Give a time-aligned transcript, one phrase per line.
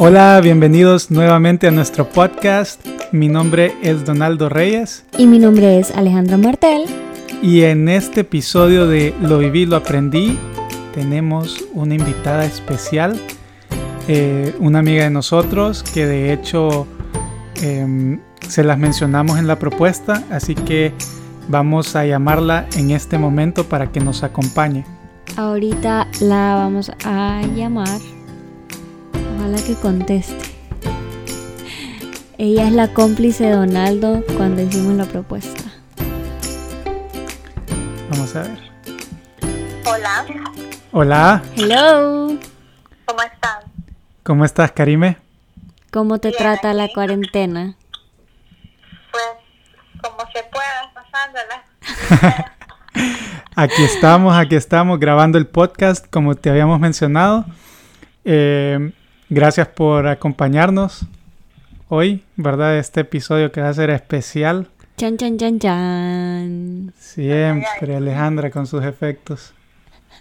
[0.00, 2.86] Hola, bienvenidos nuevamente a nuestro podcast.
[3.10, 5.04] Mi nombre es Donaldo Reyes.
[5.18, 6.84] Y mi nombre es Alejandra Martel.
[7.42, 10.38] Y en este episodio de Lo viví, lo aprendí,
[10.94, 13.20] tenemos una invitada especial,
[14.06, 16.86] eh, una amiga de nosotros que de hecho
[17.60, 20.92] em, se las mencionamos en la propuesta, así que
[21.48, 24.84] vamos a llamarla en este momento para que nos acompañe.
[25.36, 27.98] Ahorita la vamos a llamar
[29.48, 30.36] Ojalá que conteste.
[32.36, 35.62] Ella es la cómplice de Donaldo cuando hicimos la propuesta.
[38.10, 38.58] Vamos a ver.
[39.86, 40.26] Hola.
[40.92, 41.42] Hola.
[41.56, 42.36] Hello.
[43.06, 43.62] ¿Cómo están?
[44.22, 45.16] ¿Cómo estás, Karime?
[45.92, 47.74] ¿Cómo te Bien, trata la cuarentena?
[49.10, 49.24] Pues
[50.02, 52.54] como se pueda, pasándola.
[53.56, 57.46] Aquí estamos, aquí estamos grabando el podcast como te habíamos mencionado.
[58.24, 58.92] Eh,
[59.28, 61.06] gracias por acompañarnos
[61.88, 62.78] hoy, ¿verdad?
[62.78, 64.68] Este episodio que va a ser especial.
[64.96, 66.92] Chan, chan, chan, chan.
[66.98, 69.52] Siempre Alejandra con sus efectos.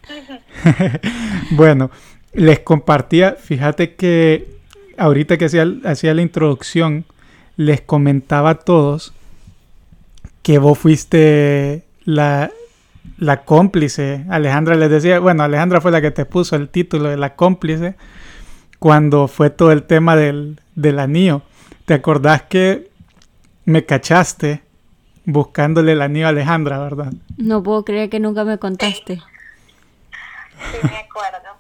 [1.51, 1.89] bueno,
[2.33, 4.47] les compartía, fíjate que
[4.97, 7.05] ahorita que hacía, hacía la introducción,
[7.55, 9.13] les comentaba a todos
[10.43, 12.51] que vos fuiste la,
[13.17, 14.25] la cómplice.
[14.29, 17.95] Alejandra les decía, bueno, Alejandra fue la que te puso el título de la cómplice
[18.79, 21.41] cuando fue todo el tema del, del anillo.
[21.85, 22.89] ¿Te acordás que
[23.65, 24.61] me cachaste
[25.25, 27.13] buscándole el anillo a Alejandra, verdad?
[27.37, 29.15] No puedo creer que nunca me contaste.
[29.15, 31.57] Sí, me acuerdo.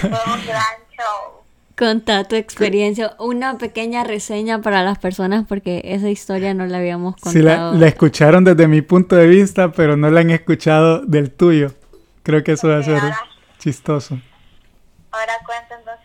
[0.00, 1.40] Fue un gran show.
[1.76, 7.14] Conta tu experiencia, una pequeña reseña para las personas porque esa historia no la habíamos
[7.24, 7.74] Sí, la, contado.
[7.78, 11.72] la escucharon desde mi punto de vista, pero no la han escuchado del tuyo.
[12.22, 13.18] Creo que eso va a ser ahora-
[13.58, 14.18] chistoso.
[15.10, 15.32] Ahora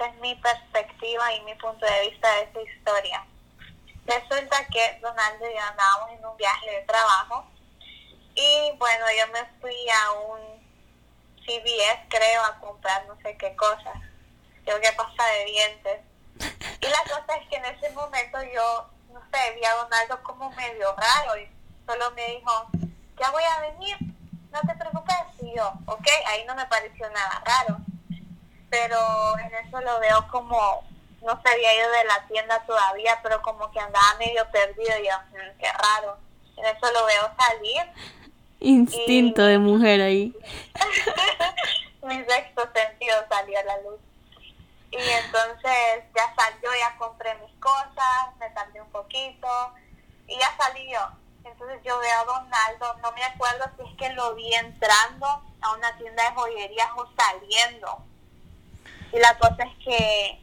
[0.06, 3.25] entonces mi perspectiva y mi punto de vista de esta historia.
[4.05, 7.45] Resulta que Donaldo y yo andábamos en un viaje de trabajo
[8.36, 10.39] y bueno, yo me fui a un
[11.45, 13.95] CVS, creo, a comprar no sé qué cosas.
[14.64, 15.99] Creo que pasta de dientes.
[16.82, 20.52] Y la cosa es que en ese momento yo, no sé, vi a Donaldo como
[20.52, 21.49] medio raro y
[21.88, 22.70] solo me dijo,
[23.20, 23.98] ya voy a venir,
[24.52, 25.15] no te preocupes.
[25.42, 27.77] Y yo, ok, ahí no me pareció nada raro
[28.75, 30.83] pero en eso lo veo como
[31.21, 35.08] no se había ido de la tienda todavía, pero como que andaba medio perdido y
[35.08, 36.17] yo, "Mm, qué raro.
[36.58, 37.83] En eso lo veo salir,
[38.59, 40.33] Instinto de mujer ahí.
[42.02, 43.99] mi sexto sentido salió a la luz.
[44.91, 49.47] Y entonces ya salió, ya compré mis cosas, me tardé un poquito
[50.27, 51.02] y ya salí yo.
[51.43, 55.27] Entonces yo veo a Donaldo, no me acuerdo si es que lo vi entrando
[55.61, 58.03] a una tienda de joyerías o saliendo.
[59.15, 60.42] Y la cosa es que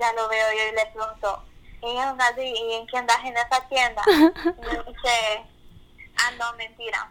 [0.00, 1.44] ya lo veo yo y le pregunto,
[1.80, 4.02] ¿y Donaldo, ¿y en qué andas en esa tienda?
[4.08, 5.46] Y me dice,
[6.16, 7.08] ah, no, mentira.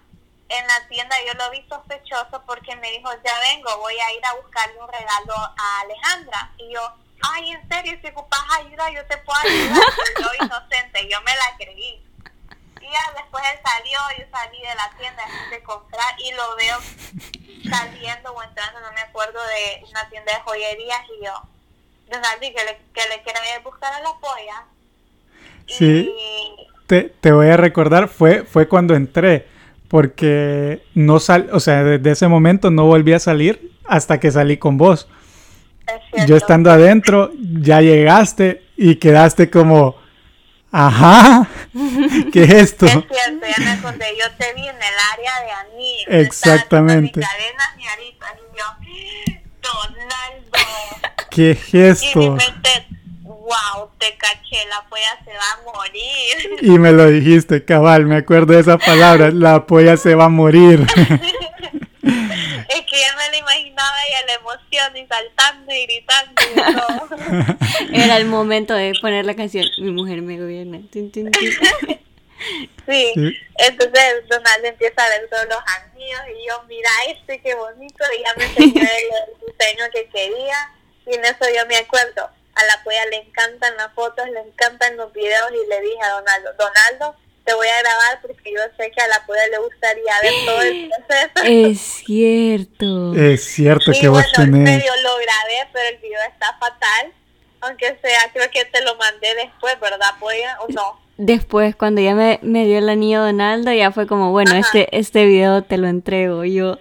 [0.49, 4.25] En la tienda yo lo vi sospechoso porque me dijo, ya vengo, voy a ir
[4.25, 6.51] a buscarle un regalo a Alejandra.
[6.57, 6.81] Y yo,
[7.21, 9.83] ay, en serio, si ocupas ayuda, yo te puedo ayudar.
[9.95, 12.05] Pero yo inocente, yo me la creí.
[12.83, 16.77] Ya después él salió, yo salí de la tienda de comprar y lo veo
[17.69, 21.33] saliendo o entrando, no me acuerdo, de una tienda de joyerías y yo,
[22.11, 24.65] Donaldo, ¿y que le, que le quiera ir a buscar a la polla.
[25.67, 26.09] Sí.
[26.09, 29.47] Y Te, te voy a recordar, fue, fue cuando entré,
[29.87, 34.57] porque no sal, o sea, desde ese momento no volví a salir hasta que salí
[34.57, 35.07] con vos.
[36.11, 36.25] es.
[36.25, 39.95] Yo estando adentro, ya llegaste y quedaste como,
[40.73, 41.47] ajá,
[42.33, 42.85] ¿qué es esto?
[42.87, 46.07] Es cierto, ya me acordé, yo te vi en el área de anillos.
[46.07, 47.19] Exactamente.
[47.19, 48.65] Mis cadenas y aritas y yo,
[49.61, 50.57] Donaldo.
[51.29, 52.31] ¿Qué Y mi gesto?
[52.31, 52.87] mente,
[53.23, 56.59] wow, te caché, la polla se va a morir.
[56.61, 60.29] Y me lo dijiste, cabal, me acuerdo de esa palabra, la polla se va a
[60.29, 60.85] morir.
[62.03, 63.62] Es que ya me lo imaginaba
[64.09, 67.57] y a la emoción y saltando y gritando y todo.
[67.93, 70.79] Era el momento de poner la canción Mi mujer me gobierna.
[70.91, 71.51] Tin, tin, tin.
[72.85, 73.13] Sí.
[73.15, 73.37] Sí.
[73.57, 78.21] entonces Donaldo empieza a ver todos los anillos y yo, mira este, qué bonito, y
[78.21, 80.71] ya me enseñó el, el diseño que quería,
[81.05, 84.97] y en eso yo me acuerdo, a la polla le encantan las fotos, le encantan
[84.97, 87.15] los videos, y le dije a Donaldo, Donaldo,
[87.45, 90.61] te voy a grabar porque yo sé que a la polla le gustaría ver todo
[90.61, 91.43] el proceso.
[91.43, 93.13] Es cierto.
[93.15, 94.77] Es cierto y que vos bueno, tenés...
[94.77, 97.13] medio lo grabé, pero el video está fatal,
[97.61, 100.57] aunque sea, creo que te lo mandé después, ¿verdad, polla?
[100.61, 101.01] ¿O no?
[101.17, 104.59] Después, cuando ya me, me dio el anillo Donaldo, ya fue como, bueno, Ajá.
[104.59, 106.43] este, este video te lo entrego.
[106.43, 106.79] Yo,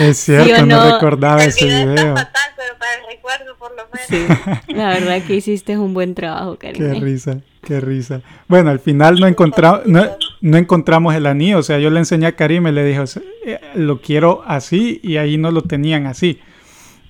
[0.00, 0.92] Es cierto, ¿Sí o no no?
[0.94, 2.14] recordaba el ese video video.
[2.14, 4.02] está fatal, pero para el recuerdo por lo pues.
[4.08, 4.26] Sí,
[4.74, 7.00] la verdad que hiciste un buen trabajo, Qué Karime.
[7.00, 8.20] risa, qué risa.
[8.48, 10.06] Bueno, al final no, encontra- no,
[10.40, 11.58] no encontramos el anillo.
[11.58, 13.02] O sea, yo le enseñé a Karim y le dije,
[13.46, 16.40] eh, lo quiero así y ahí no lo tenían así.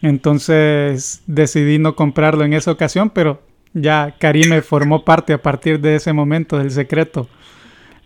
[0.03, 3.43] Entonces decidí no comprarlo en esa ocasión, pero
[3.73, 7.29] ya Karime formó parte a partir de ese momento del secreto.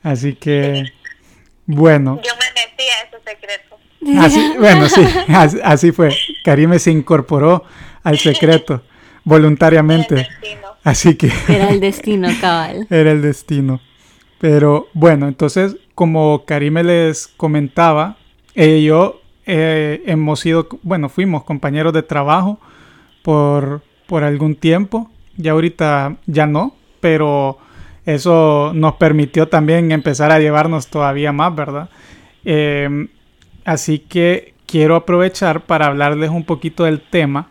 [0.02, 0.84] Así que,
[1.66, 2.20] bueno.
[2.24, 3.67] Yo me metí a ese secreto.
[4.18, 6.10] Así, bueno, sí, así, así fue.
[6.44, 7.64] Karime se incorporó
[8.02, 8.80] al secreto El
[9.24, 10.14] voluntariamente.
[10.16, 10.68] destino.
[10.84, 12.86] Así que Era el destino cabal.
[12.90, 13.80] era el destino.
[14.40, 18.16] Pero bueno, entonces, como Karime les comentaba,
[18.54, 22.60] ella y yo eh, hemos sido, bueno, fuimos compañeros de trabajo
[23.22, 25.10] por, por algún tiempo.
[25.36, 27.58] Ya ahorita ya no, pero
[28.06, 31.90] eso nos permitió también empezar a llevarnos todavía más, ¿verdad?
[32.44, 33.08] Eh,
[33.68, 37.50] así que quiero aprovechar para hablarles un poquito del tema.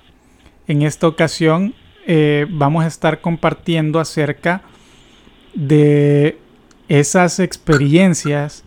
[0.68, 1.76] En esta ocasión
[2.08, 4.64] eh, vamos a estar compartiendo acerca
[5.54, 6.40] de
[6.90, 8.64] esas experiencias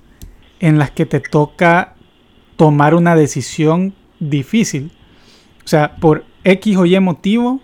[0.61, 1.97] en las que te toca
[2.57, 4.93] tomar una decisión difícil.
[5.65, 7.61] O sea, por X o Y motivo,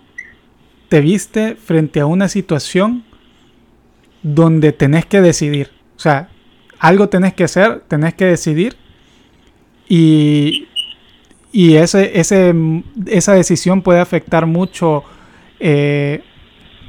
[0.89, 3.05] te viste frente a una situación
[4.21, 5.71] donde tenés que decidir.
[5.95, 6.27] O sea,
[6.77, 8.75] algo tenés que hacer, tenés que decidir.
[9.89, 10.67] Y,
[11.51, 12.53] y ese, ese,
[13.07, 15.03] esa decisión puede afectar mucho
[15.59, 16.21] eh,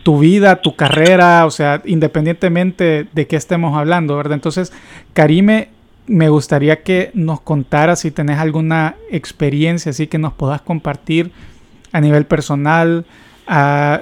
[0.02, 4.34] tu vida, tu carrera, o sea, independientemente de qué estemos hablando, ¿verdad?
[4.34, 4.72] Entonces,
[5.12, 5.68] Karime,
[6.06, 11.30] me gustaría que nos contaras si tenés alguna experiencia así que nos puedas compartir
[11.92, 13.04] a nivel personal,
[13.46, 14.00] a-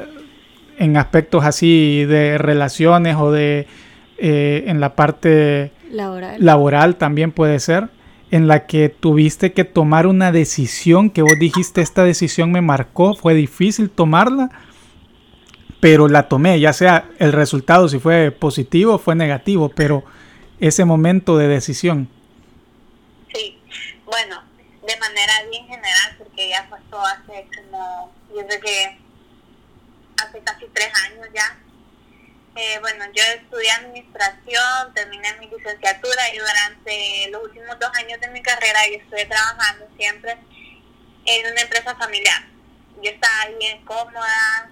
[0.79, 3.67] en aspectos así de relaciones o de
[4.19, 6.37] eh, en la parte Laboral.
[6.45, 7.89] laboral también puede ser,
[8.31, 13.15] en la que tuviste que tomar una decisión que vos dijiste, esta decisión me marcó,
[13.15, 14.51] fue difícil tomarla,
[15.81, 20.05] pero la tomé, ya sea el resultado si fue positivo o fue negativo, pero
[20.59, 22.09] ese momento de decisión.
[23.33, 23.59] Sí,
[24.05, 24.43] bueno,
[24.87, 28.99] de manera bien general, porque ya pasó hace como, yo creo que
[30.23, 31.59] hace casi tres años ya.
[32.57, 38.29] Eh, bueno, yo estudié administración, terminé mi licenciatura y durante los últimos dos años de
[38.29, 40.39] mi carrera yo estuve trabajando siempre
[41.27, 42.47] en una empresa familiar.
[43.03, 44.71] Yo estaba bien cómoda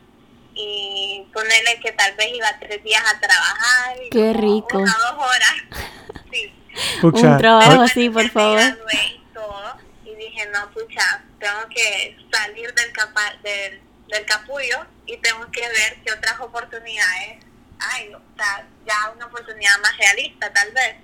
[0.54, 4.02] y ponerle que tal vez iba tres días a trabajar.
[4.02, 4.78] Y Qué rico.
[4.78, 5.54] Una dos horas.
[6.32, 6.52] Sí.
[7.00, 8.60] Pucha, Un trabajo así, por favor.
[8.92, 15.16] y todo, y dije, no, pucha, tengo que salir del, capa del, del capullo y
[15.18, 17.44] tengo que ver qué otras oportunidades
[17.78, 20.96] hay, o sea, ya una oportunidad más realista tal vez.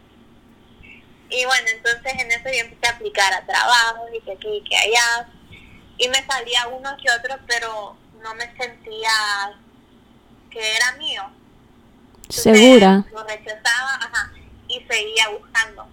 [1.30, 4.64] Y bueno, entonces en eso yo empecé a aplicar a trabajos y que aquí y
[4.64, 5.28] que allá,
[5.98, 9.10] y me salía uno que otro, pero no me sentía
[10.50, 11.22] que era mío.
[12.16, 13.04] Entonces, Segura.
[13.12, 14.32] Lo rechazaba, ajá,
[14.68, 15.88] y seguía buscando.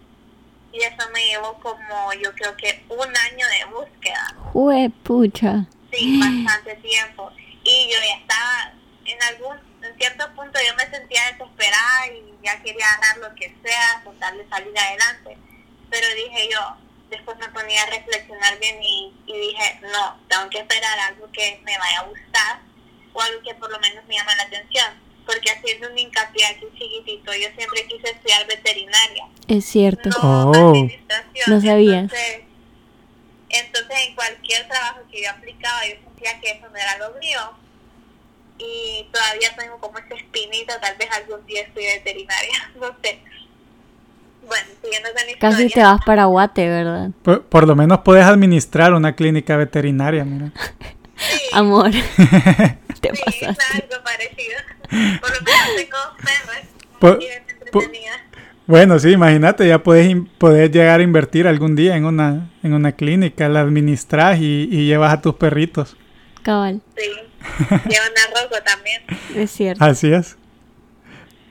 [0.71, 4.35] Y eso me llevó como, yo creo que un año de búsqueda.
[4.53, 5.65] Jue pucha.
[5.91, 7.31] Sí, bastante tiempo.
[7.63, 8.73] Y yo ya estaba,
[9.06, 9.57] en algún,
[9.97, 14.49] cierto punto yo me sentía desesperada y ya quería ganar lo que sea, tal de
[14.49, 15.38] salir adelante.
[15.89, 16.77] Pero dije yo,
[17.09, 21.59] después me ponía a reflexionar bien y, y dije, no, tengo que esperar algo que
[21.63, 22.59] me vaya a gustar
[23.13, 25.07] o algo que por lo menos me llame la atención.
[25.25, 30.09] Porque haciendo un hincapié aquí chiquitito, yo siempre quise estudiar veterinaria Es cierto.
[30.09, 30.87] no Oh.
[31.47, 31.99] No sabía.
[31.99, 32.44] Entonces,
[33.49, 37.39] entonces, en cualquier trabajo que yo aplicaba, yo sentía que eso no era lo mío.
[38.59, 43.19] Y todavía tengo como esa espinita, tal vez algún día estudie veterinaria, no sé.
[44.47, 47.09] Bueno, siguiendo con Casi te vas para Guate, ¿verdad?
[47.21, 50.52] por, por lo menos puedes administrar una clínica veterinaria, mira.
[51.18, 51.90] Sí, Amor.
[53.02, 53.64] Te sí, pasaste.
[53.73, 54.59] algo parecido.
[55.19, 56.68] Por lo menos tengo perros.
[56.99, 57.19] Por-
[57.71, 57.92] por-.
[58.68, 62.92] Bueno, sí, imagínate, ya puedes, poder llegar a invertir algún día en una, en una
[62.92, 65.97] clínica, la administras y, y llevas a tus perritos.
[66.44, 66.81] Cabal.
[66.95, 67.09] Sí,
[67.89, 69.04] llevan a Rocco también.
[69.35, 69.83] Es cierto.
[69.83, 70.37] Así es.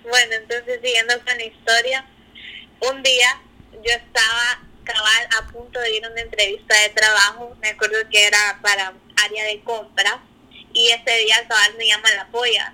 [0.03, 2.07] Bueno, entonces siguiendo con la historia,
[2.81, 3.41] un día
[3.73, 8.27] yo estaba cabal a punto de ir a una entrevista de trabajo, me acuerdo que
[8.27, 10.23] era para área de compra,
[10.73, 12.73] y ese día cabal me llama la polla.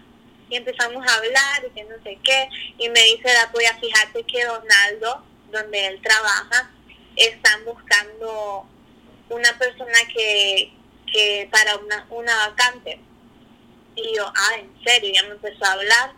[0.51, 2.49] Y empezamos a hablar y que no sé qué,
[2.79, 6.71] y me dice la polla, fíjate que Donaldo, donde él trabaja,
[7.17, 8.67] están buscando
[9.31, 10.73] una persona que,
[11.11, 13.01] que para una, una vacante.
[13.95, 16.13] Y yo, ah, en serio, ya me empezó a hablar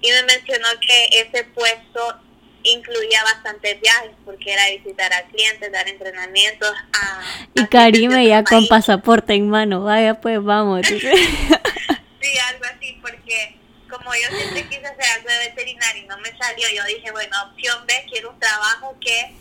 [0.00, 2.20] y me mencionó que ese puesto
[2.62, 7.22] incluía bastantes viajes porque era visitar a clientes, dar entrenamientos a...
[7.54, 10.86] Y Karime ya con pasaporte en mano, vaya pues vamos.
[10.86, 10.98] sí,
[12.48, 13.56] algo así, porque
[13.88, 17.36] como yo siempre quise hacer algo de veterinario y no me salió, yo dije, bueno,
[17.50, 19.32] opción B, quiero un trabajo que,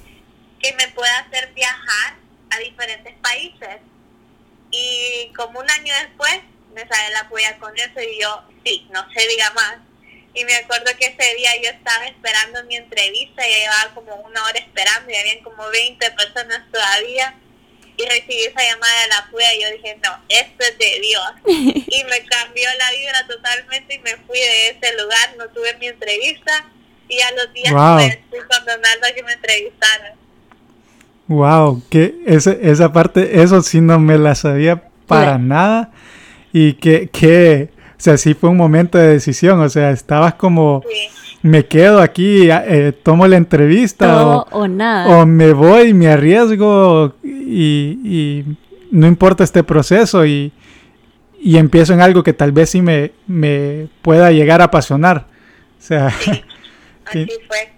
[0.59, 2.15] que me pueda hacer viajar
[2.51, 3.81] a diferentes países.
[4.71, 6.41] Y como un año después
[6.75, 9.77] me sale la polla con eso y yo, sí, no se diga más
[10.35, 14.43] y me acuerdo que ese día yo estaba esperando mi entrevista, y llevaba como una
[14.43, 17.35] hora esperando y habían como 20 personas todavía.
[17.97, 21.31] Y recibí esa llamada de la puya y yo dije, no, esto es de Dios.
[21.87, 25.87] y me cambió la vibra totalmente y me fui de ese lugar, no tuve mi
[25.87, 26.65] entrevista
[27.07, 27.97] y a los días wow.
[28.29, 30.17] fui con Donaldo que me entrevistaron.
[31.27, 35.93] Wow, que ese, esa parte, eso sí no me la sabía para nada.
[36.57, 40.83] Y que, que o sea, sí fue un momento de decisión, o sea, estabas como,
[41.41, 45.17] me quedo aquí, eh, tomo la entrevista o, nada.
[45.17, 48.45] o me voy, me arriesgo y,
[48.89, 50.53] no importa este proceso y,
[51.41, 55.25] y, empiezo en algo que tal vez sí me, me pueda llegar a apasionar.
[55.77, 56.07] O sea,
[57.05, 57.73] así fue.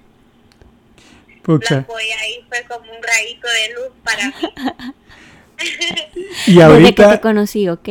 [1.42, 1.76] Pucha.
[1.76, 4.94] La ahí fue como un rayito de luz para mí.
[6.48, 6.90] y ahorita...
[6.90, 7.90] Desde que te conocí, ok.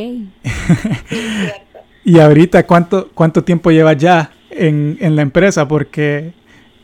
[2.04, 5.66] y ahorita, ¿cuánto, cuánto tiempo llevas ya en, en la empresa?
[5.66, 6.32] Porque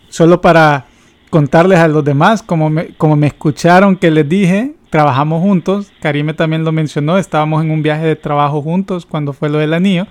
[0.08, 0.86] solo para
[1.30, 6.34] contarles a los demás, como me, como me escucharon que les dije, trabajamos juntos, Karime
[6.34, 10.06] también lo mencionó, estábamos en un viaje de trabajo juntos cuando fue lo del anillo.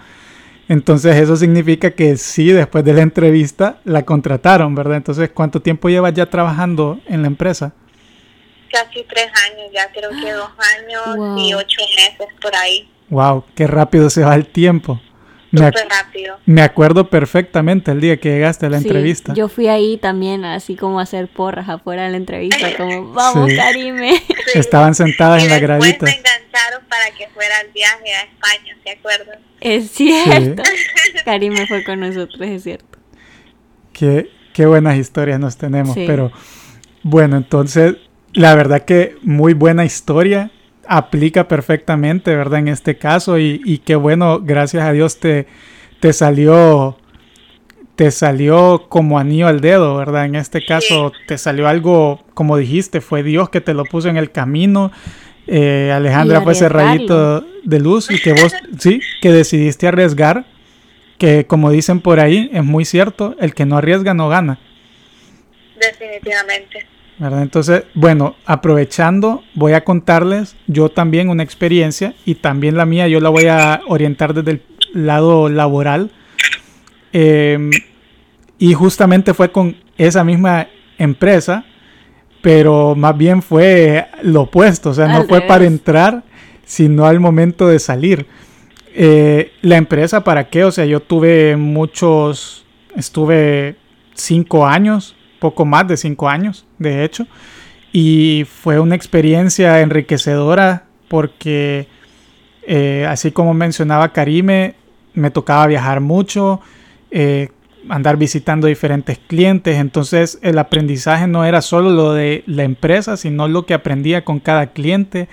[0.68, 4.98] Entonces eso significa que sí, después de la entrevista la contrataron, ¿verdad?
[4.98, 7.74] Entonces, ¿cuánto tiempo llevas ya trabajando en la empresa?
[8.72, 12.90] Casi tres años, ya creo que dos años y ocho meses por ahí.
[13.10, 15.02] Wow, qué rápido se va el tiempo.
[15.52, 16.38] Me, rápido.
[16.46, 19.34] me acuerdo perfectamente el día que llegaste a la entrevista.
[19.34, 23.52] Yo fui ahí también, así como a hacer porras afuera de la entrevista, como, vamos,
[23.54, 24.24] Karime.
[24.56, 26.06] Estaban sentadas en la gradita.
[26.06, 29.40] me engancharon para que fuera el viaje a España, ¿se acuerdan?
[29.60, 30.64] Es cierto.
[31.26, 32.98] Karime fue con nosotros, es cierto.
[33.92, 36.32] Qué, qué buenas historias nos tenemos, pero
[37.04, 37.96] bueno, entonces,
[38.34, 40.52] la verdad que muy buena historia
[40.88, 42.60] aplica perfectamente, ¿verdad?
[42.60, 45.48] En este caso y, y qué bueno, gracias a Dios te,
[46.00, 46.98] te salió
[47.96, 50.26] te salió como anillo al dedo, ¿verdad?
[50.26, 54.18] En este caso te salió algo, como dijiste, fue Dios que te lo puso en
[54.18, 54.92] el camino.
[55.46, 60.46] Eh, Alejandra fue ese rayito de luz y que vos, sí, que decidiste arriesgar,
[61.20, 64.58] que como dicen por ahí, es muy cierto, el que no arriesga no gana.
[65.80, 66.88] Definitivamente.
[67.20, 73.20] Entonces, bueno, aprovechando, voy a contarles yo también una experiencia y también la mía, yo
[73.20, 74.62] la voy a orientar desde el
[74.94, 76.12] lado laboral.
[77.14, 77.70] Em,
[78.58, 81.66] y justamente fue con esa misma empresa,
[82.42, 86.24] pero más bien fue lo opuesto, o sea, no fue para entrar,
[86.66, 88.26] sino al momento de salir.
[88.94, 90.64] Eh, la empresa, ¿para qué?
[90.64, 92.66] O sea, yo tuve muchos,
[92.96, 93.76] estuve
[94.16, 97.26] cinco años poco más de cinco años, de hecho,
[97.92, 101.88] y fue una experiencia enriquecedora porque,
[102.68, 104.76] eh, así como mencionaba Karime,
[105.16, 106.62] me tocaba viajar mucho,
[107.10, 107.50] eh,
[107.90, 113.48] andar visitando diferentes clientes, entonces el aprendizaje no era solo lo de la empresa, sino
[113.48, 115.28] lo que aprendía con cada cliente.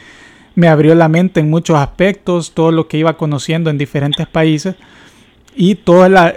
[0.55, 4.75] Me abrió la mente en muchos aspectos, todo lo que iba conociendo en diferentes países
[5.55, 6.35] y toda la,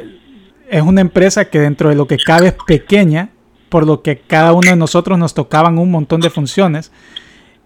[0.69, 3.29] es una empresa que dentro de lo que cabe es pequeña,
[3.71, 6.91] por lo que cada uno de nosotros nos tocaban un montón de funciones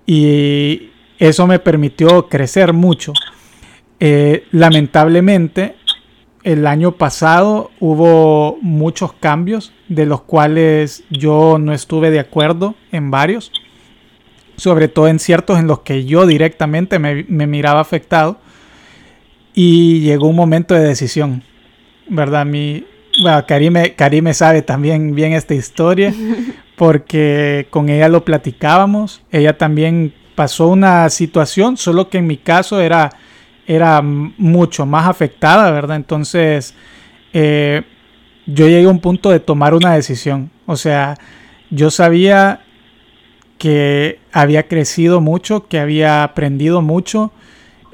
[0.05, 3.11] y eso me permitió crecer mucho.
[3.99, 5.75] Eh, lamentablemente,
[6.43, 13.09] el año pasado hubo muchos cambios de los cuales yo no estuve de acuerdo en
[13.09, 13.51] varios,
[14.57, 18.37] sobre todo en ciertos en los que yo directamente me, me miraba afectado
[19.55, 21.41] y llegó un momento de decisión,
[22.07, 22.45] ¿verdad?
[22.45, 22.85] Mi,
[23.21, 26.13] bueno, Karime, sabe también bien esta historia
[26.75, 29.21] porque con ella lo platicábamos.
[29.31, 33.09] Ella también pasó una situación, solo que en mi caso era,
[33.67, 35.95] era mucho más afectada, ¿verdad?
[35.95, 36.75] Entonces,
[37.33, 37.83] eh,
[38.45, 40.51] yo llegué a un punto de tomar una decisión.
[40.65, 41.17] O sea,
[41.69, 42.61] yo sabía
[43.57, 47.31] que había crecido mucho, que había aprendido mucho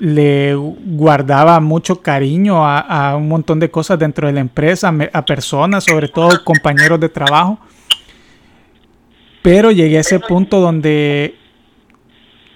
[0.01, 5.84] le guardaba mucho cariño a, un montón de cosas dentro de la empresa, a personas,
[5.84, 7.60] sobre todo compañeros de trabajo.
[9.41, 11.36] Pero llegué a ese punto donde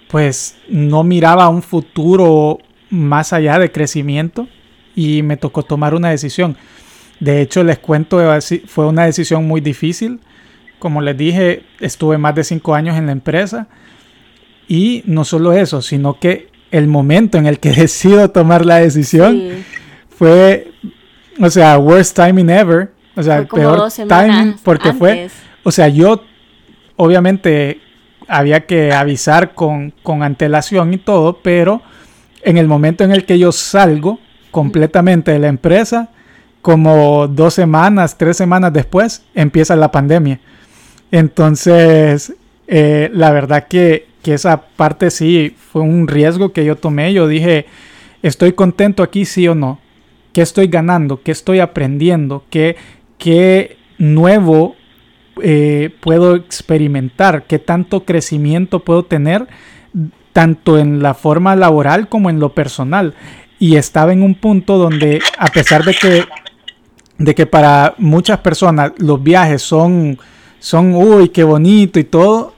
[0.08, 2.58] pues no miraba un futuro
[2.90, 4.48] más allá de crecimiento
[4.94, 6.56] y me tocó tomar una decisión.
[7.20, 8.20] De hecho, les cuento,
[8.66, 10.20] fue una decisión muy difícil
[10.78, 13.68] como les dije, estuve más de cinco años en la empresa
[14.68, 19.40] y no solo eso, sino que el momento en el que decido tomar la decisión
[20.08, 20.72] fue,
[21.40, 25.28] o sea, worst timing ever, o sea, el peor timing porque fue,
[25.62, 26.22] o sea, yo
[26.96, 27.80] obviamente
[28.28, 31.82] había que avisar con, con antelación y todo, pero
[32.42, 34.18] en el momento en el que yo salgo
[34.50, 36.10] completamente de la empresa,
[36.62, 40.40] como dos semanas, tres semanas después, empieza la pandemia.
[41.10, 42.32] Entonces,
[42.66, 47.12] eh, la verdad que, esa parte sí fue un riesgo que yo tomé.
[47.12, 47.66] Yo dije,
[48.22, 49.78] estoy contento aquí, sí o no.
[50.32, 51.22] ¿Qué estoy ganando?
[51.22, 52.44] ¿Qué estoy aprendiendo?
[52.50, 52.76] ¿Qué,
[53.18, 54.76] qué nuevo
[55.42, 57.44] eh, puedo experimentar?
[57.46, 59.46] ¿Qué tanto crecimiento puedo tener?
[60.36, 63.14] tanto en la forma laboral como en lo personal.
[63.58, 66.24] Y estaba en un punto donde, a pesar de que
[67.18, 70.18] de que para muchas personas los viajes son,
[70.58, 72.54] son, uy, qué bonito y todo,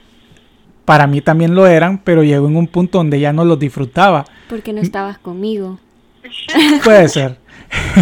[0.89, 4.25] para mí también lo eran, pero llegó en un punto donde ya no los disfrutaba.
[4.49, 5.77] Porque no estabas conmigo.
[6.83, 7.37] Puede ser.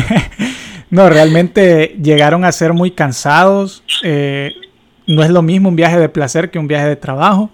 [0.90, 3.84] no, realmente llegaron a ser muy cansados.
[4.04, 4.54] Eh,
[5.06, 7.50] no es lo mismo un viaje de placer que un viaje de trabajo.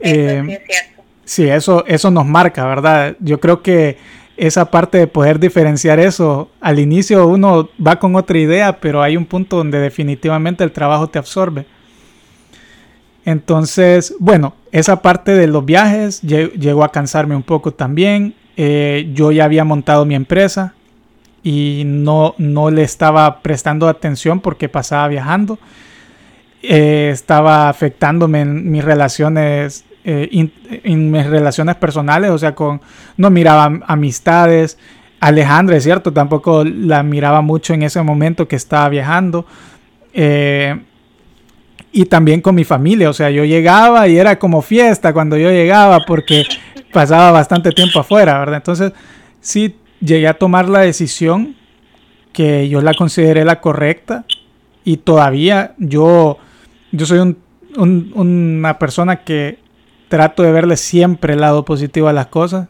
[0.00, 1.02] Eso sí, es cierto.
[1.24, 3.14] sí, eso, eso nos marca, ¿verdad?
[3.20, 3.98] Yo creo que
[4.36, 6.50] esa parte de poder diferenciar eso.
[6.60, 11.06] Al inicio uno va con otra idea, pero hay un punto donde definitivamente el trabajo
[11.06, 11.66] te absorbe.
[13.26, 18.36] Entonces, bueno, esa parte de los viajes llegó a cansarme un poco también.
[18.56, 20.74] Eh, yo ya había montado mi empresa
[21.42, 25.58] y no, no le estaba prestando atención porque pasaba viajando.
[26.62, 30.48] Eh, estaba afectándome en mis relaciones eh,
[30.84, 32.80] en mis relaciones personales, o sea, con
[33.16, 34.78] no miraba amistades.
[35.18, 39.46] Alejandra, es cierto, tampoco la miraba mucho en ese momento que estaba viajando.
[41.96, 45.48] Y también con mi familia, o sea, yo llegaba y era como fiesta cuando yo
[45.50, 46.44] llegaba porque
[46.92, 48.56] pasaba bastante tiempo afuera, ¿verdad?
[48.56, 48.92] Entonces,
[49.40, 51.56] sí, llegué a tomar la decisión
[52.34, 54.26] que yo la consideré la correcta
[54.84, 56.36] y todavía yo,
[56.92, 57.34] yo soy
[57.78, 59.58] una persona que
[60.08, 62.68] trato de verle siempre el lado positivo a las cosas.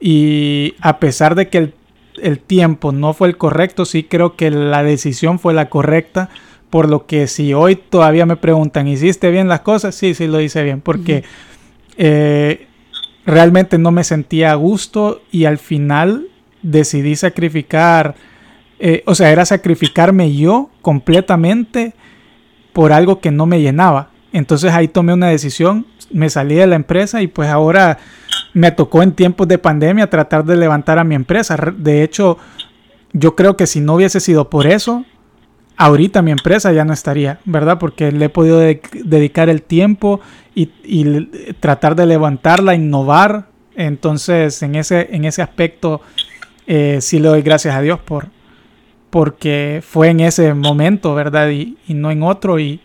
[0.00, 1.72] Y a pesar de que
[2.20, 6.30] el, tiempo no fue el correcto, sí creo que la decisión fue la correcta.
[6.70, 9.94] Por lo que si hoy todavía me preguntan, ¿hiciste bien las cosas?
[9.94, 10.80] Sí, sí lo hice bien.
[10.80, 11.24] Porque
[11.96, 12.66] eh,
[13.26, 16.28] realmente no me sentía a gusto y al final
[16.62, 18.14] decidí sacrificar,
[18.78, 21.94] eh, o sea, era sacrificarme yo completamente
[22.72, 24.10] por algo que no me llenaba.
[24.32, 27.98] Entonces ahí tomé una decisión me salí de la empresa y pues ahora
[28.52, 31.56] me tocó en tiempos de pandemia tratar de levantar a mi empresa.
[31.76, 32.38] De hecho,
[33.12, 35.04] yo creo que si no hubiese sido por eso,
[35.80, 37.78] ahorita mi empresa ya no estaría, ¿verdad?
[37.78, 40.20] Porque le he podido dedicar el tiempo
[40.54, 40.66] y,
[41.58, 43.46] tratar de levantarla, innovar.
[43.74, 46.02] Entonces, en ese, en ese aspecto,
[46.66, 48.28] eh, sí le doy gracias a Dios por
[49.08, 51.48] porque fue en ese momento, ¿verdad?
[51.48, 52.60] Y, no en otro.
[52.60, 52.80] Y,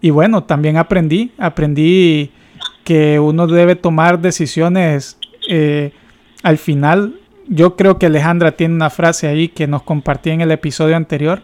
[0.00, 2.30] y bueno, también aprendí, aprendí
[2.84, 5.90] que uno debe tomar decisiones eh,
[6.44, 7.18] al final.
[7.48, 11.42] Yo creo que Alejandra tiene una frase ahí que nos compartí en el episodio anterior,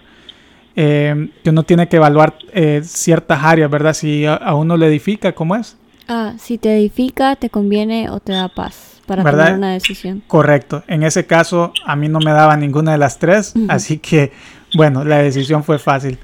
[0.77, 3.93] eh, que uno tiene que evaluar eh, ciertas áreas, ¿verdad?
[3.95, 5.77] Si a, uno le edifica, ¿cómo es?
[6.09, 10.23] Ah, si te edifica, te conviene o te da paz para tomar una decisión.
[10.27, 10.83] Correcto.
[10.87, 14.33] En ese caso, a mí no me daba ninguna de las tres, así que,
[14.75, 16.19] bueno, la decisión fue fácil.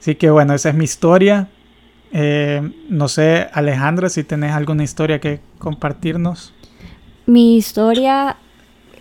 [0.00, 1.48] Así que, bueno, esa es mi historia.
[2.12, 6.52] Eh, no sé, Alejandra, si tenés alguna historia que compartirnos.
[7.26, 8.36] Mi historia,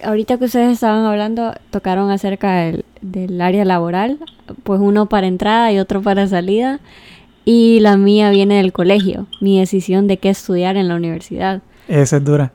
[0.03, 4.19] ahorita que ustedes estaban hablando, tocaron acerca del, área laboral,
[4.63, 6.79] pues uno para entrada y otro para salida.
[7.45, 11.61] Y la mía viene del colegio, mi decisión de qué estudiar en la universidad.
[11.87, 12.53] Esa es dura.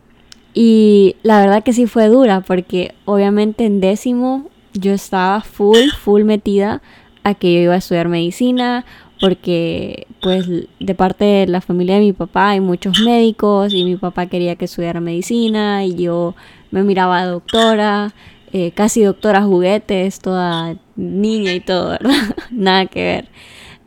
[0.55, 6.23] Y la verdad que sí fue dura, porque obviamente en décimo yo estaba full, full
[6.25, 6.81] metida
[7.23, 8.85] a que yo iba a estudiar medicina
[9.21, 10.47] porque pues
[10.79, 14.57] de parte de la familia de mi papá hay muchos médicos y mi papá quería
[14.57, 16.35] que estudiara medicina y yo
[16.71, 18.13] me miraba doctora,
[18.53, 22.37] eh, casi doctora juguetes, toda niña y todo, ¿verdad?
[22.51, 23.29] Nada que ver.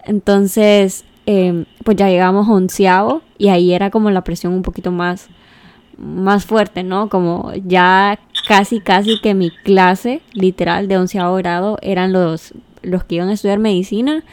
[0.06, 4.92] Entonces, em, pues ya llegamos a onceavo y ahí era como la presión un poquito
[4.92, 5.30] más,
[5.98, 7.10] más fuerte, ¿no?
[7.10, 13.16] Como ya casi, casi que mi clase literal de onceavo grado eran los, los que
[13.16, 14.24] iban a estudiar medicina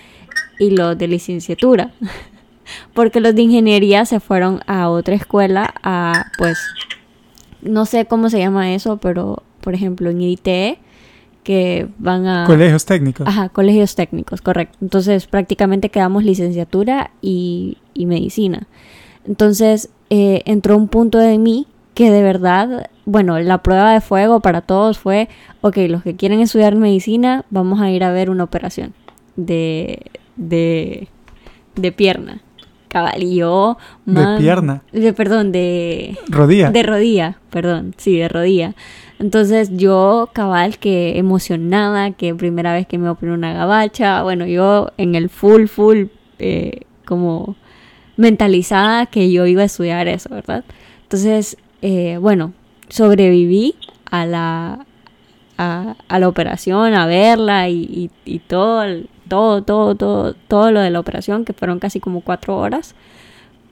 [0.59, 1.93] y los de licenciatura.
[2.95, 6.59] Porque los de ingeniería se fueron a otra escuela a, pues,
[7.62, 10.79] no sé cómo se llama eso, pero por ejemplo en ITE,
[11.42, 12.44] que van a...
[12.47, 13.27] Colegios técnicos.
[13.27, 14.77] Ajá, colegios técnicos, correcto.
[14.83, 18.66] Entonces prácticamente quedamos licenciatura y, y medicina.
[19.27, 24.40] Entonces eh, entró un punto de mí que de verdad, bueno, la prueba de fuego
[24.40, 25.29] para todos fue,
[25.62, 28.94] ok, los que quieren estudiar medicina, vamos a ir a ver una operación
[29.37, 30.03] de,
[30.37, 31.09] de,
[31.75, 32.40] de pierna.
[32.88, 33.79] Cabal, y yo...
[34.07, 34.83] ¿De pierna?
[34.92, 36.16] De, perdón, de...
[36.29, 36.70] Rodilla.
[36.70, 38.74] De rodilla, perdón, sí, de rodilla.
[39.18, 44.92] Entonces yo, cabal, que emocionada, que primera vez que me operé una gabacha, bueno, yo
[44.96, 46.05] en el full, full,
[46.38, 47.57] eh, como
[48.16, 50.64] mentalizada que yo iba a estudiar eso, ¿verdad?
[51.03, 52.53] Entonces, eh, bueno,
[52.88, 53.74] sobreviví
[54.11, 54.87] a la,
[55.57, 58.85] a, a, la operación, a verla y, y, y todo,
[59.29, 62.95] todo, todo, todo, todo lo de la operación, que fueron casi como cuatro horas.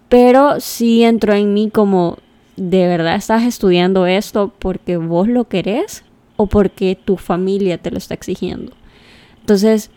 [0.09, 2.19] Pero sí entró en mí como,
[2.57, 6.05] ¿de verdad estás estudiando esto porque vos lo querés
[6.37, 8.73] o porque tu familia te lo está exigiendo?
[9.41, 9.91] Entonces,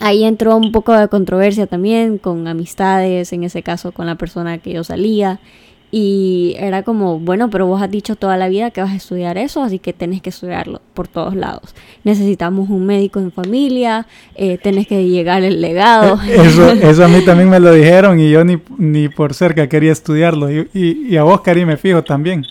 [0.00, 4.58] ahí entró un poco de controversia también con amistades, en ese caso con la persona
[4.58, 5.38] que yo salía.
[5.94, 9.36] Y era como, bueno, pero vos has dicho toda la vida que vas a estudiar
[9.36, 11.74] eso, así que tenés que estudiarlo por todos lados.
[12.02, 16.18] Necesitamos un médico en familia, eh, tenés que llegar el legado.
[16.26, 19.92] Eso, eso a mí también me lo dijeron y yo ni, ni por cerca quería
[19.92, 20.50] estudiarlo.
[20.50, 22.46] Y, y, y a vos, Cari, me fijo también.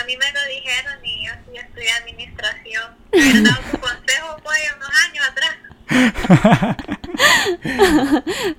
[0.00, 2.94] A mí me lo dijeron y yo sí estudié administración.
[3.12, 5.58] Me dado su consejo pues unos años atrás.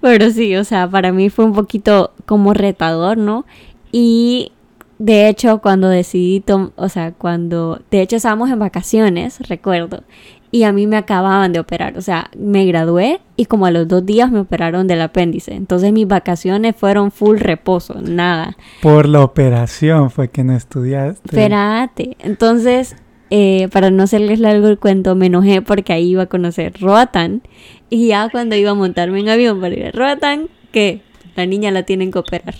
[0.01, 3.45] Pero sí, o sea, para mí fue un poquito como retador, ¿no?
[3.91, 4.51] Y
[4.99, 6.43] de hecho, cuando decidí,
[6.75, 10.03] o sea, cuando, de hecho estábamos en vacaciones, recuerdo,
[10.51, 13.87] y a mí me acababan de operar, o sea, me gradué y como a los
[13.87, 18.57] dos días me operaron del apéndice, entonces mis vacaciones fueron full reposo, nada.
[18.81, 21.21] Por la operación fue que no estudiaste.
[21.23, 22.97] Espérate, entonces,
[23.29, 27.41] eh, para no hacerles largo el cuento, me enojé porque ahí iba a conocer Roatán
[27.89, 31.03] y ya cuando iba a montarme en avión para ir a Roatán, que
[31.35, 32.55] la niña la tienen que operar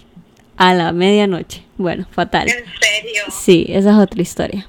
[0.60, 1.64] a la medianoche.
[1.78, 2.50] Bueno, fatal.
[2.50, 3.24] ¿En serio?
[3.32, 4.68] Sí, esa es otra historia.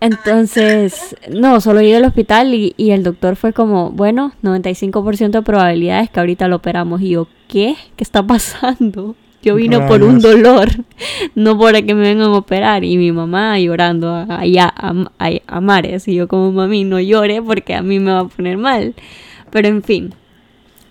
[0.00, 5.42] Entonces, no, solo llegué al hospital y, y, el doctor fue como, bueno, 95% de
[5.42, 7.00] probabilidades que ahorita lo operamos.
[7.00, 7.76] Y yo, ¿qué?
[7.96, 9.14] ¿Qué está pasando?
[9.40, 9.90] Yo vino Rayos.
[9.90, 10.68] por un dolor,
[11.36, 12.82] no por que me vengan a operar.
[12.82, 16.08] Y mi mamá llorando allá a, a, a, mares.
[16.08, 18.94] Y yo como, mami, no llore porque a mí me va a poner mal.
[19.50, 20.12] Pero en fin,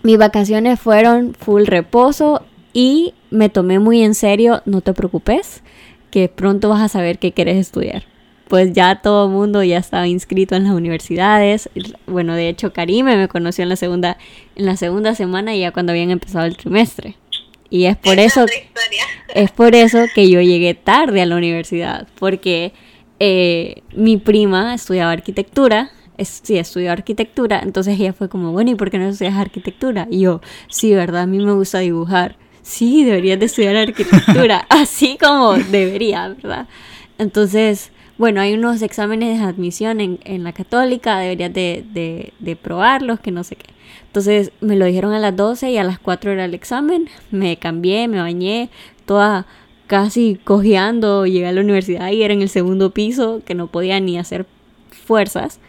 [0.02, 2.42] mis vacaciones fueron full reposo
[2.74, 5.62] y me tomé muy en serio, no te preocupes,
[6.10, 8.04] que pronto vas a saber qué quieres estudiar.
[8.48, 11.70] Pues ya todo el mundo ya estaba inscrito en las universidades.
[12.06, 14.18] Bueno, de hecho, Karime me conoció en la segunda,
[14.54, 17.16] en la segunda semana, ya cuando habían empezado el trimestre.
[17.70, 18.44] Y es por eso,
[19.34, 22.72] es por eso que yo llegué tarde a la universidad, porque
[23.20, 28.74] eh, mi prima estudiaba arquitectura, es, sí, estudió arquitectura, entonces ella fue como, bueno, ¿y
[28.74, 30.06] por qué no estudias arquitectura?
[30.10, 31.22] Y yo, sí, ¿verdad?
[31.22, 36.66] A mí me gusta dibujar sí, deberías de estudiar arquitectura, así como debería, ¿verdad?
[37.18, 42.56] Entonces, bueno, hay unos exámenes de admisión en, en la católica, deberías de, de, de,
[42.56, 43.72] probarlos, que no sé qué.
[44.06, 47.56] Entonces me lo dijeron a las 12 y a las 4 era el examen, me
[47.56, 48.70] cambié, me bañé,
[49.04, 49.46] toda
[49.86, 54.00] casi cojeando, llegué a la universidad y era en el segundo piso, que no podía
[54.00, 54.46] ni hacer
[54.90, 55.60] fuerzas.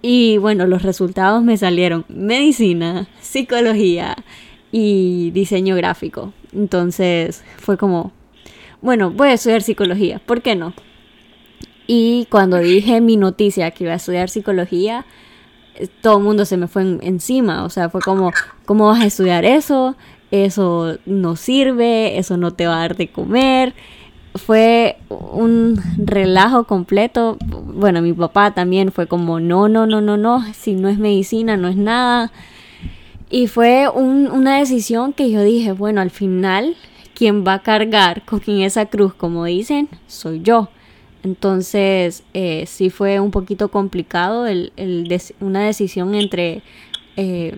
[0.00, 4.16] Y bueno, los resultados me salieron medicina, psicología,
[4.72, 6.32] y diseño gráfico.
[6.52, 8.12] Entonces fue como,
[8.80, 10.74] bueno, voy a estudiar psicología, ¿por qué no?
[11.86, 15.06] Y cuando dije mi noticia que iba a estudiar psicología,
[16.02, 18.32] todo el mundo se me fue en, encima, o sea, fue como,
[18.66, 19.96] ¿cómo vas a estudiar eso?
[20.30, 23.74] Eso no sirve, eso no te va a dar de comer.
[24.34, 27.38] Fue un relajo completo.
[27.40, 31.56] Bueno, mi papá también fue como, no, no, no, no, no, si no es medicina,
[31.56, 32.30] no es nada.
[33.30, 36.76] Y fue un, una decisión que yo dije, bueno, al final,
[37.14, 40.68] quien va a cargar con esa cruz, como dicen, soy yo.
[41.22, 46.62] Entonces, eh, sí fue un poquito complicado el, el una decisión entre,
[47.16, 47.54] eh,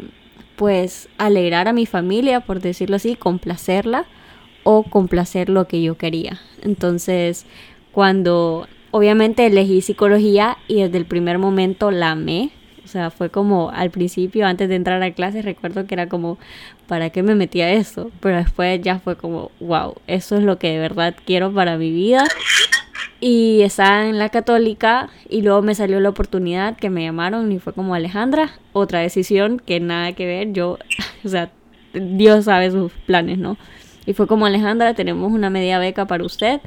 [0.56, 4.06] pues, alegrar a mi familia, por decirlo así, complacerla
[4.64, 6.40] o complacer lo que yo quería.
[6.62, 7.46] Entonces,
[7.92, 12.50] cuando obviamente elegí psicología y desde el primer momento la amé,
[12.90, 16.38] sea, fue como al principio, antes de entrar a clase, recuerdo que era como,
[16.86, 18.10] ¿para qué me metí a eso?
[18.20, 21.90] Pero después ya fue como, wow, eso es lo que de verdad quiero para mi
[21.90, 22.24] vida.
[23.20, 27.58] Y estaba en la católica y luego me salió la oportunidad que me llamaron y
[27.58, 30.78] fue como Alejandra, otra decisión que nada que ver, yo,
[31.24, 31.50] o sea,
[31.92, 33.56] Dios sabe sus planes, ¿no?
[34.06, 36.60] Y fue como Alejandra, tenemos una media beca para usted,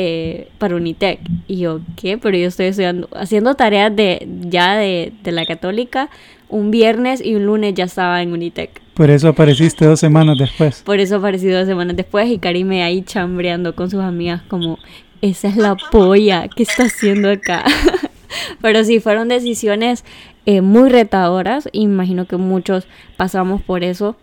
[0.00, 1.18] eh, para Unitec.
[1.48, 2.18] Y yo, ¿qué?
[2.18, 6.08] Pero yo estoy estudiando, haciendo tareas de ya de, de la católica.
[6.48, 8.80] Un viernes y un lunes ya estaba en Unitec.
[8.94, 10.82] Por eso apareciste dos semanas después.
[10.86, 14.78] Por eso aparecí dos semanas después y Karime ahí chambreando con sus amigas como,
[15.20, 17.64] esa es la polla que está haciendo acá.
[18.62, 20.04] Pero sí, fueron decisiones
[20.46, 21.68] eh, muy retadoras.
[21.72, 24.16] Imagino que muchos pasamos por eso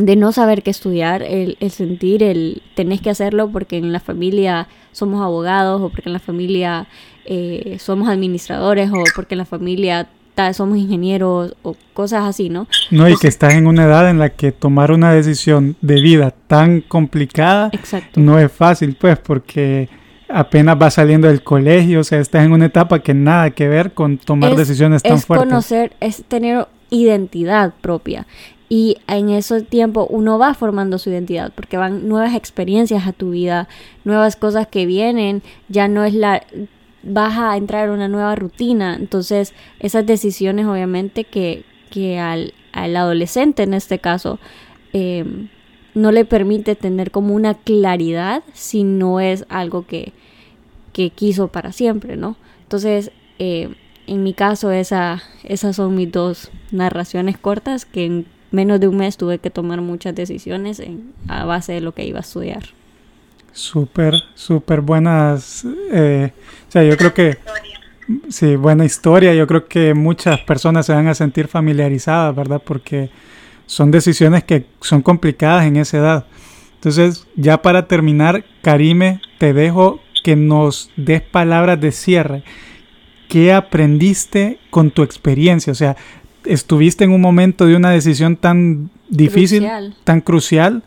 [0.00, 4.00] de no saber qué estudiar, el, el, sentir, el tenés que hacerlo porque en la
[4.00, 6.86] familia somos abogados o porque en la familia
[7.24, 10.08] eh, somos administradores o porque en la familia
[10.52, 12.68] somos ingenieros o cosas así, ¿no?
[12.90, 16.32] No, y que estás en una edad en la que tomar una decisión de vida
[16.46, 18.20] tan complicada Exacto.
[18.20, 19.88] no es fácil, pues, porque
[20.28, 23.92] apenas vas saliendo del colegio, o sea, estás en una etapa que nada que ver
[23.92, 25.48] con tomar es, decisiones tan es fuertes.
[25.48, 28.26] conocer, es tener identidad propia.
[28.68, 33.30] Y en ese tiempo uno va formando su identidad porque van nuevas experiencias a tu
[33.30, 33.68] vida,
[34.04, 36.42] nuevas cosas que vienen, ya no es la
[37.02, 38.96] vas a entrar en una nueva rutina.
[38.96, 44.38] Entonces, esas decisiones obviamente que, que al, al adolescente en este caso
[44.92, 45.24] eh,
[45.94, 50.12] no le permite tener como una claridad si no es algo que,
[50.92, 52.36] que quiso para siempre, ¿no?
[52.62, 53.74] Entonces, eh,
[54.06, 59.16] en mi caso, esa, esas son mis dos narraciones cortas que menos de un mes
[59.16, 60.82] tuve que tomar muchas decisiones
[61.28, 62.64] a base de lo que iba a estudiar.
[63.52, 65.66] Súper, súper buenas.
[65.92, 66.32] Eh,
[66.68, 67.38] o sea, yo creo que.
[68.30, 69.34] Sí, buena historia.
[69.34, 72.62] Yo creo que muchas personas se van a sentir familiarizadas, ¿verdad?
[72.64, 73.10] Porque
[73.66, 76.26] son decisiones que son complicadas en esa edad.
[76.76, 82.44] Entonces, ya para terminar, Karime, te dejo que nos des palabras de cierre.
[83.28, 85.72] ¿Qué aprendiste con tu experiencia?
[85.72, 85.96] O sea,
[86.48, 89.96] estuviste en un momento de una decisión tan difícil, Crucial.
[90.04, 90.82] tan crucial,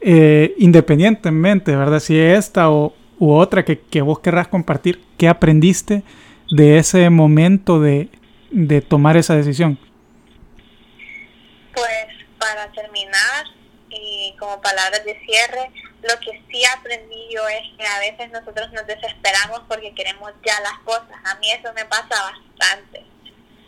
[0.00, 2.00] eh, independientemente, ¿verdad?
[2.00, 6.02] Si esta o u otra que, que, vos querrás compartir, ¿qué aprendiste
[6.50, 8.08] de ese momento de,
[8.50, 9.78] de tomar esa decisión?
[11.72, 12.06] Pues
[12.38, 13.46] para terminar
[13.90, 15.70] y como palabras de cierre,
[16.02, 20.60] lo que sí aprendí yo es que a veces nosotros nos desesperamos porque queremos ya
[20.60, 21.16] las cosas.
[21.24, 23.04] A mí eso me pasa bastante.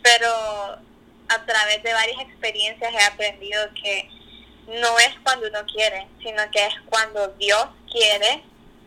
[0.03, 0.81] Pero
[1.29, 4.09] a través de varias experiencias he aprendido que
[4.67, 8.43] no es cuando uno quiere, sino que es cuando Dios quiere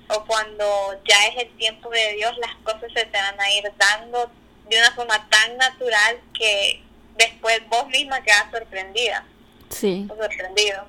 [0.09, 3.71] o cuando ya es el tiempo de Dios, las cosas se te van a ir
[3.77, 4.31] dando
[4.69, 6.83] de una forma tan natural que
[7.17, 9.27] después vos misma quedas sorprendida.
[9.71, 10.07] Sí.
[10.09, 10.89] O sorprendido.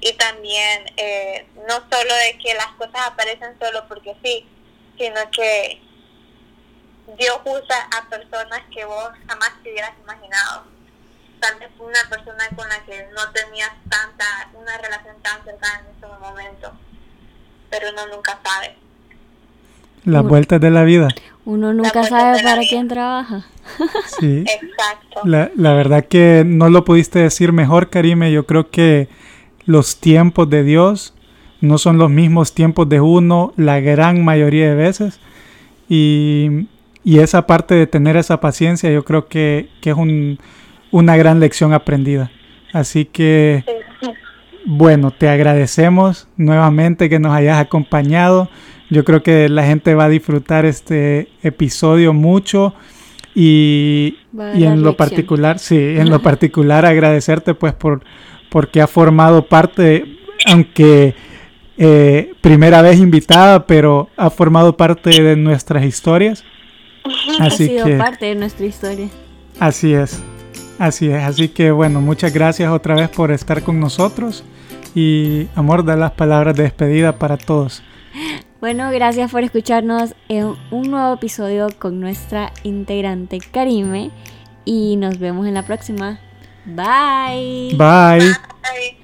[0.00, 4.44] Y también eh, no solo de que las cosas aparecen solo porque sí,
[4.98, 5.80] sino que
[7.18, 10.64] Dios usa a personas que vos jamás te hubieras imaginado.
[11.40, 15.96] Tal vez una persona con la que no tenías tanta, una relación tan cercana en
[15.96, 16.72] ese momento,
[17.68, 18.76] pero uno nunca sabe.
[20.04, 21.08] Las vueltas de la vida.
[21.44, 23.44] Uno nunca sabe para quién trabaja.
[24.18, 24.44] Sí.
[24.62, 25.20] Exacto.
[25.24, 28.32] La, la, verdad que no lo pudiste decir mejor, Karime.
[28.32, 29.08] Yo creo que
[29.64, 31.14] los tiempos de Dios
[31.60, 35.20] no son los mismos tiempos de uno la gran mayoría de veces.
[35.88, 36.66] Y,
[37.04, 40.38] y esa parte de tener esa paciencia yo creo que, que es un,
[40.90, 42.30] una gran lección aprendida.
[42.72, 43.64] Así que,
[44.64, 48.48] bueno, te agradecemos nuevamente que nos hayas acompañado.
[48.88, 52.74] Yo creo que la gente va a disfrutar este episodio mucho
[53.34, 54.18] y,
[54.54, 54.96] y en lo lección.
[54.96, 58.02] particular, sí, en lo particular agradecerte pues por
[58.52, 61.14] porque ha formado parte, aunque
[61.78, 66.44] eh, primera vez invitada, pero ha formado parte de nuestras historias.
[67.40, 69.08] Así ha sido que, parte de nuestra historia.
[69.58, 70.22] Así es,
[70.78, 71.22] así es.
[71.22, 74.44] Así que bueno, muchas gracias otra vez por estar con nosotros
[74.94, 77.82] y amor, da las palabras de despedida para todos.
[78.60, 84.10] Bueno, gracias por escucharnos en un nuevo episodio con nuestra integrante Karime
[84.64, 86.20] y nos vemos en la próxima.
[86.64, 87.74] Bye.
[87.76, 88.28] Bye.
[88.28, 89.01] Bye.